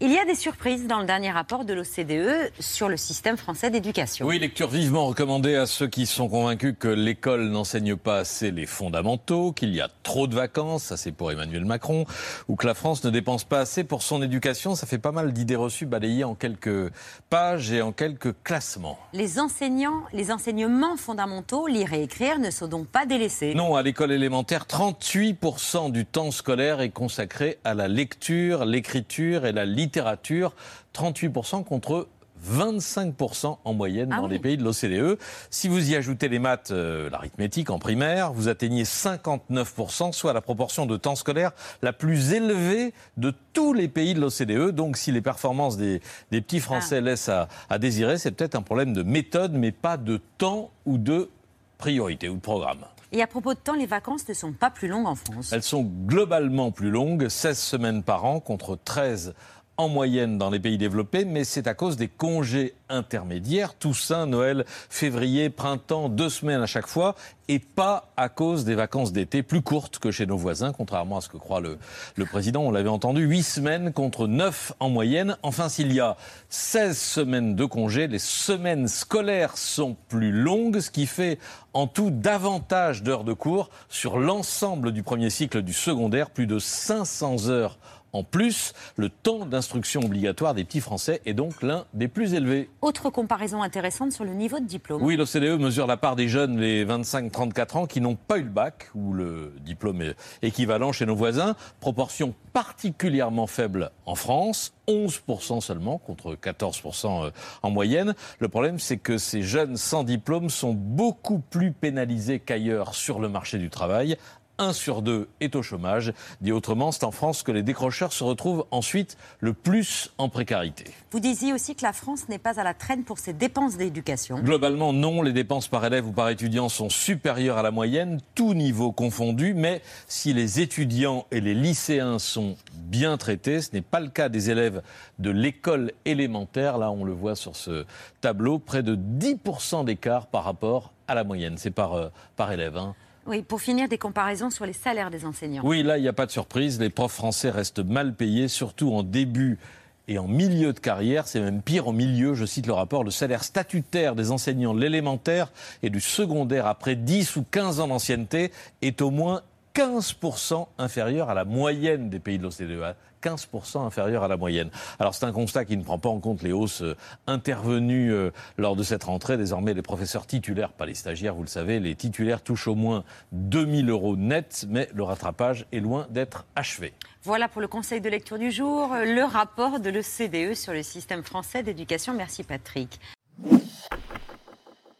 [0.00, 3.70] Il y a des surprises dans le dernier rapport de l'OCDE sur le système français
[3.70, 4.26] d'éducation.
[4.26, 8.66] Oui, lecture vivement recommandée à ceux qui sont convaincus que l'école n'enseigne pas assez les
[8.66, 12.06] fondamentaux, qu'il y a trop de vacances, ça c'est pour Emmanuel Macron,
[12.48, 14.74] ou que la France ne dépense pas assez pour son éducation.
[14.74, 16.92] Ça fait pas mal d'idées reçues balayées en quelques
[17.30, 18.98] pages et en quelques classements.
[19.12, 23.54] Les enseignants, les enseignements fondamentaux, lire et écrire, ne sont donc pas délaissés.
[23.54, 29.52] Non, à l'école élémentaire, 38% du temps scolaire est consacré à la lecture, l'écriture et
[29.52, 30.54] la littérature littérature,
[30.92, 32.08] 38% contre
[32.44, 35.18] 25% en moyenne ah dans les pays de l'OCDE.
[35.50, 40.40] Si vous y ajoutez les maths, euh, l'arithmétique en primaire, vous atteignez 59%, soit la
[40.40, 44.74] proportion de temps scolaire la plus élevée de tous les pays de l'OCDE.
[44.74, 47.02] Donc si les performances des, petits Français ah.
[47.02, 50.98] laissent à, à désirer, c'est peut-être un problème de méthode, mais pas de temps ou
[50.98, 51.30] de
[51.78, 52.84] priorité ou de programme.
[53.14, 55.52] Et à propos de temps, les vacances ne sont pas plus longues en France.
[55.52, 59.34] Elles sont globalement plus longues, 16 semaines par an contre 13
[59.76, 64.64] en moyenne dans les pays développés, mais c'est à cause des congés intermédiaires, Toussaint, Noël,
[64.88, 67.16] février, printemps, deux semaines à chaque fois,
[67.48, 71.20] et pas à cause des vacances d'été plus courtes que chez nos voisins, contrairement à
[71.20, 71.78] ce que croit le,
[72.24, 72.62] président.
[72.62, 75.36] On l'avait entendu, huit semaines contre neuf en moyenne.
[75.42, 76.16] Enfin, s'il y a
[76.48, 81.38] 16 semaines de congés, les semaines scolaires sont plus longues, ce qui fait
[81.72, 86.58] en tout davantage d'heures de cours sur l'ensemble du premier cycle du secondaire, plus de
[86.58, 87.78] 500 heures
[88.14, 92.70] en plus, le temps d'instruction obligatoire des petits Français est donc l'un des plus élevés.
[92.80, 95.02] Autre comparaison intéressante sur le niveau de diplôme.
[95.02, 98.50] Oui, l'OCDE mesure la part des jeunes, les 25-34 ans, qui n'ont pas eu le
[98.50, 101.56] bac, ou le diplôme équivalent chez nos voisins.
[101.80, 107.30] Proportion particulièrement faible en France, 11% seulement, contre 14% euh,
[107.64, 108.14] en moyenne.
[108.38, 113.28] Le problème, c'est que ces jeunes sans diplôme sont beaucoup plus pénalisés qu'ailleurs sur le
[113.28, 114.16] marché du travail,
[114.58, 116.12] 1 sur 2 est au chômage.
[116.40, 120.84] Dit autrement, c'est en France que les décrocheurs se retrouvent ensuite le plus en précarité.
[121.10, 124.38] Vous disiez aussi que la France n'est pas à la traîne pour ses dépenses d'éducation.
[124.38, 125.22] Globalement, non.
[125.22, 129.54] Les dépenses par élève ou par étudiant sont supérieures à la moyenne, tout niveau confondu.
[129.54, 134.28] Mais si les étudiants et les lycéens sont bien traités, ce n'est pas le cas
[134.28, 134.82] des élèves
[135.18, 136.78] de l'école élémentaire.
[136.78, 137.84] Là, on le voit sur ce
[138.20, 141.56] tableau, près de 10% d'écart par rapport à la moyenne.
[141.58, 142.76] C'est par, euh, par élève.
[142.76, 142.94] Hein.
[143.26, 145.62] Oui, pour finir, des comparaisons sur les salaires des enseignants.
[145.64, 146.78] Oui, là, il n'y a pas de surprise.
[146.78, 149.58] Les profs français restent mal payés, surtout en début
[150.06, 153.10] et en milieu de carrière, c'est même pire en milieu, je cite le rapport, le
[153.10, 155.50] salaire statutaire des enseignants de l'élémentaire
[155.82, 158.52] et du secondaire après 10 ou 15 ans d'ancienneté
[158.82, 159.40] est au moins
[159.74, 162.94] 15% inférieur à la moyenne des pays de l'OCDE.
[163.22, 164.70] 15% inférieur à la moyenne.
[164.98, 166.94] Alors c'est un constat qui ne prend pas en compte les hausses euh,
[167.26, 169.38] intervenues euh, lors de cette rentrée.
[169.38, 173.02] Désormais, les professeurs titulaires, pas les stagiaires, vous le savez, les titulaires touchent au moins
[173.32, 176.92] 2000 euros net, mais le rattrapage est loin d'être achevé.
[177.22, 181.22] Voilà pour le conseil de lecture du jour, le rapport de l'OCDE sur le système
[181.22, 182.12] français d'éducation.
[182.12, 183.00] Merci Patrick.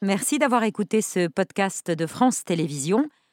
[0.00, 3.08] Merci d'avoir écouté ce podcast de France Télévisions.